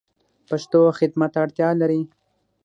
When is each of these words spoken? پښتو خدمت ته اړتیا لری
پښتو 0.49 0.79
خدمت 0.99 1.31
ته 1.33 1.39
اړتیا 1.45 1.69
لری 1.81 2.01